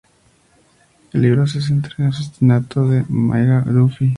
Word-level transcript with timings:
El 1.13 1.21
libro 1.21 1.45
se 1.45 1.61
centra 1.61 1.93
en 1.99 2.05
el 2.05 2.09
asesinato 2.09 2.87
de 2.89 3.05
Myra 3.07 3.61
Duffy. 3.61 4.09